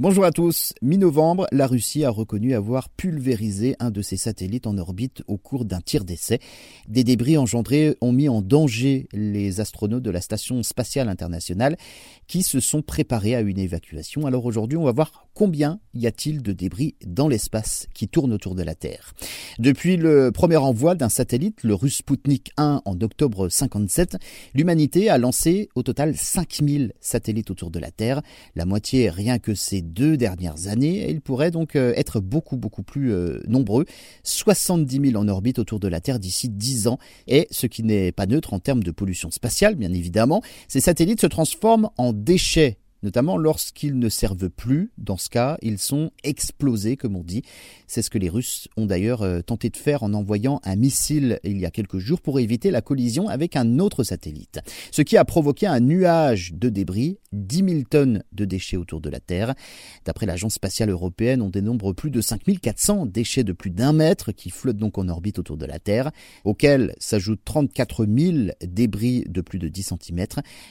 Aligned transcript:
Bonjour 0.00 0.24
à 0.24 0.30
tous. 0.30 0.74
Mi-novembre, 0.80 1.48
la 1.50 1.66
Russie 1.66 2.04
a 2.04 2.10
reconnu 2.10 2.54
avoir 2.54 2.88
pulvérisé 2.88 3.74
un 3.80 3.90
de 3.90 4.00
ses 4.00 4.16
satellites 4.16 4.68
en 4.68 4.78
orbite 4.78 5.24
au 5.26 5.38
cours 5.38 5.64
d'un 5.64 5.80
tir 5.80 6.04
d'essai. 6.04 6.38
Des 6.86 7.02
débris 7.02 7.36
engendrés 7.36 7.96
ont 8.00 8.12
mis 8.12 8.28
en 8.28 8.40
danger 8.40 9.08
les 9.12 9.58
astronautes 9.58 10.04
de 10.04 10.12
la 10.12 10.20
Station 10.20 10.62
spatiale 10.62 11.08
internationale 11.08 11.76
qui 12.28 12.44
se 12.44 12.60
sont 12.60 12.80
préparés 12.80 13.34
à 13.34 13.40
une 13.40 13.58
évacuation. 13.58 14.24
Alors 14.24 14.44
aujourd'hui, 14.44 14.78
on 14.78 14.84
va 14.84 14.92
voir 14.92 15.26
combien 15.34 15.80
y 15.94 16.06
a-t-il 16.06 16.42
de 16.42 16.52
débris 16.52 16.94
dans 17.04 17.26
l'espace 17.26 17.88
qui 17.92 18.06
tournent 18.06 18.32
autour 18.32 18.54
de 18.54 18.62
la 18.62 18.76
Terre. 18.76 19.14
Depuis 19.58 19.96
le 19.96 20.30
premier 20.30 20.58
envoi 20.58 20.94
d'un 20.94 21.08
satellite, 21.08 21.64
le 21.64 21.74
russe 21.74 21.96
Sputnik 21.96 22.52
1 22.56 22.82
en 22.84 23.00
octobre 23.00 23.48
57, 23.48 24.16
l'humanité 24.54 25.10
a 25.10 25.18
lancé 25.18 25.68
au 25.74 25.82
total 25.82 26.16
5000 26.16 26.92
satellites 27.00 27.50
autour 27.50 27.72
de 27.72 27.80
la 27.80 27.90
Terre, 27.90 28.22
la 28.54 28.64
moitié 28.64 29.10
rien 29.10 29.40
que 29.40 29.54
ces 29.56 29.82
deux 29.88 30.16
dernières 30.16 30.68
années, 30.68 31.04
et 31.04 31.10
ils 31.10 31.20
pourraient 31.20 31.50
donc 31.50 31.76
euh, 31.76 31.92
être 31.96 32.20
beaucoup 32.20 32.56
beaucoup 32.56 32.82
plus 32.82 33.12
euh, 33.12 33.40
nombreux, 33.48 33.84
70 34.22 35.10
000 35.10 35.22
en 35.22 35.28
orbite 35.28 35.58
autour 35.58 35.80
de 35.80 35.88
la 35.88 36.00
Terre 36.00 36.18
d'ici 36.18 36.48
10 36.48 36.88
ans, 36.88 36.98
et 37.26 37.48
ce 37.50 37.66
qui 37.66 37.82
n'est 37.82 38.12
pas 38.12 38.26
neutre 38.26 38.52
en 38.52 38.60
termes 38.60 38.82
de 38.82 38.90
pollution 38.90 39.30
spatiale, 39.30 39.74
bien 39.74 39.92
évidemment, 39.92 40.42
ces 40.68 40.80
satellites 40.80 41.20
se 41.20 41.26
transforment 41.26 41.90
en 41.96 42.12
déchets 42.12 42.78
notamment 43.02 43.36
lorsqu'ils 43.36 43.98
ne 43.98 44.08
servent 44.08 44.50
plus. 44.50 44.90
Dans 44.98 45.16
ce 45.16 45.28
cas, 45.28 45.56
ils 45.62 45.78
sont 45.78 46.10
explosés, 46.24 46.96
comme 46.96 47.16
on 47.16 47.22
dit. 47.22 47.42
C'est 47.86 48.02
ce 48.02 48.10
que 48.10 48.18
les 48.18 48.28
Russes 48.28 48.68
ont 48.76 48.86
d'ailleurs 48.86 49.22
euh, 49.22 49.40
tenté 49.40 49.70
de 49.70 49.76
faire 49.76 50.02
en 50.02 50.12
envoyant 50.14 50.60
un 50.64 50.76
missile 50.76 51.38
il 51.44 51.58
y 51.58 51.66
a 51.66 51.70
quelques 51.70 51.98
jours 51.98 52.20
pour 52.20 52.40
éviter 52.40 52.70
la 52.70 52.82
collision 52.82 53.28
avec 53.28 53.56
un 53.56 53.78
autre 53.78 54.04
satellite. 54.04 54.60
Ce 54.90 55.02
qui 55.02 55.16
a 55.16 55.24
provoqué 55.24 55.66
un 55.66 55.80
nuage 55.80 56.52
de 56.54 56.68
débris, 56.68 57.18
10 57.32 57.56
000 57.56 57.82
tonnes 57.88 58.22
de 58.32 58.44
déchets 58.44 58.76
autour 58.76 59.00
de 59.00 59.10
la 59.10 59.20
Terre. 59.20 59.54
D'après 60.04 60.26
l'Agence 60.26 60.54
spatiale 60.54 60.90
européenne, 60.90 61.42
on 61.42 61.50
dénombre 61.50 61.92
plus 61.92 62.10
de 62.10 62.20
5400 62.20 63.06
déchets 63.06 63.44
de 63.44 63.52
plus 63.52 63.70
d'un 63.70 63.92
mètre 63.92 64.32
qui 64.32 64.50
flottent 64.50 64.76
donc 64.76 64.98
en 64.98 65.08
orbite 65.08 65.38
autour 65.38 65.56
de 65.56 65.66
la 65.66 65.78
Terre, 65.78 66.10
auxquels 66.44 66.94
s'ajoutent 66.98 67.44
34 67.44 68.06
000 68.06 68.48
débris 68.62 69.24
de 69.28 69.40
plus 69.40 69.58
de 69.58 69.68
10 69.68 69.94
cm, 70.00 70.26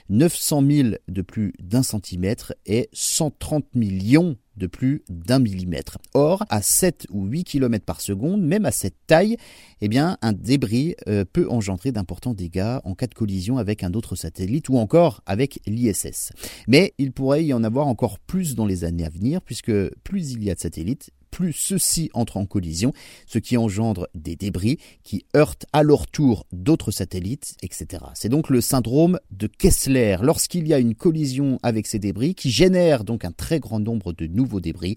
900 0.10 0.64
000 0.70 0.90
de 1.08 1.22
plus 1.22 1.54
d'un 1.60 1.84
centimètre 1.84 2.54
et 2.66 2.90
130 2.94 3.76
millions 3.76 4.38
de 4.58 4.68
plus 4.68 5.04
d'un 5.10 5.40
millimètre. 5.40 5.98
Or, 6.14 6.44
à 6.50 6.62
7 6.62 7.08
ou 7.12 7.26
8 7.26 7.44
km 7.44 7.86
par 7.86 8.02
seconde, 8.02 8.42
même 8.42 8.66
à 8.66 8.72
cette 8.72 8.98
taille, 9.08 9.38
eh 9.82 9.88
bien, 9.88 10.18
un 10.22 10.34
débris 10.34 10.96
euh, 11.08 11.24
peut 11.32 11.48
engendrer 11.50 11.92
d'importants 11.92 12.34
dégâts 12.34 12.80
en 12.84 12.96
cas 12.96 13.08
de 13.08 13.14
collision 13.14 13.58
avec 13.58 13.84
un 13.84 13.94
autre 13.94 14.16
satellite 14.16 14.70
ou 14.70 14.78
encore 14.78 15.22
avec 15.26 15.60
l'ISS. 15.66 16.32
Mais 16.68 16.94
il 16.98 17.12
pourrait 17.12 17.46
y 17.46 17.54
en 17.54 17.64
avoir 17.64 17.88
encore 17.88 18.20
plus 18.20 18.56
dans 18.56 18.66
les 18.66 18.84
années 18.84 19.06
à 19.06 19.10
venir, 19.10 19.42
puisque 19.42 19.72
plus 20.04 20.32
il 20.32 20.44
y 20.44 20.52
a 20.52 20.56
de 20.56 20.60
satellites, 20.60 21.12
plus 21.38 21.54
ceux-ci 21.54 22.10
entrent 22.16 22.38
en 22.38 22.48
collision, 22.48 22.94
ce 23.28 23.38
qui 23.38 23.58
engendre 23.58 24.08
des 24.16 24.36
débris 24.36 24.80
qui 25.04 25.24
heurtent 25.36 25.68
à 25.72 25.84
leur 25.84 26.08
tour 26.08 26.48
d'autres 26.52 26.90
satellites, 26.90 27.54
etc. 27.62 28.06
C'est 28.16 28.28
donc 28.28 28.50
le 28.50 28.60
syndrome 28.60 29.20
de 29.30 29.46
Kessler, 29.46 30.18
lorsqu'il 30.24 30.68
y 30.68 30.74
a 30.74 30.80
une 30.80 30.96
collision 30.96 31.60
avec 31.62 31.86
ces 31.86 32.00
débris 32.00 32.34
qui 32.34 32.50
génère 32.50 33.04
donc 33.04 33.24
un 33.24 33.32
très 33.32 33.60
grand 33.60 33.80
nombre 33.80 34.14
de 34.14 34.26
nouveaux 34.26 34.60
débris. 34.60 34.96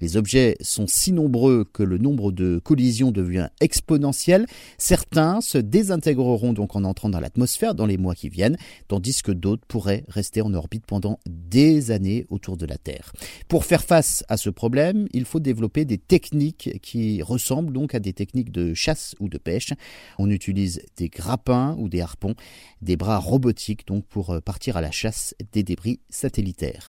Les 0.00 0.16
objets 0.16 0.56
sont 0.62 0.86
si 0.86 1.12
nombreux 1.12 1.66
que 1.70 1.82
le 1.82 1.98
nombre 1.98 2.32
de 2.32 2.58
collisions 2.64 3.10
devient 3.10 3.50
exponentiel. 3.60 4.46
Certains 4.78 5.42
se 5.42 5.58
désintégreront 5.58 6.54
donc 6.54 6.76
en 6.76 6.84
entrant 6.84 7.10
dans 7.10 7.20
l'atmosphère 7.20 7.74
dans 7.74 7.84
les 7.84 7.98
mois 7.98 8.14
qui 8.14 8.30
viennent, 8.30 8.56
tandis 8.88 9.20
que 9.20 9.32
d'autres 9.32 9.66
pourraient 9.68 10.04
rester 10.08 10.40
en 10.40 10.54
orbite 10.54 10.86
pendant 10.86 11.20
des 11.26 11.90
années 11.90 12.24
autour 12.30 12.56
de 12.56 12.64
la 12.64 12.78
Terre. 12.78 13.12
Pour 13.48 13.66
faire 13.66 13.84
face 13.84 14.24
à 14.30 14.38
ce 14.38 14.48
problème, 14.48 15.08
il 15.12 15.26
faut 15.26 15.40
des 15.82 15.98
techniques 15.98 16.78
qui 16.80 17.22
ressemblent 17.22 17.72
donc 17.72 17.96
à 17.96 17.98
des 17.98 18.12
techniques 18.12 18.52
de 18.52 18.74
chasse 18.74 19.16
ou 19.18 19.28
de 19.28 19.38
pêche. 19.38 19.72
On 20.18 20.30
utilise 20.30 20.80
des 20.96 21.08
grappins 21.08 21.74
ou 21.78 21.88
des 21.88 22.00
harpons, 22.00 22.34
des 22.82 22.96
bras 22.96 23.18
robotiques 23.18 23.86
donc 23.88 24.06
pour 24.06 24.40
partir 24.42 24.76
à 24.76 24.80
la 24.80 24.92
chasse 24.92 25.34
des 25.52 25.64
débris 25.64 25.98
satellitaires. 26.08 26.93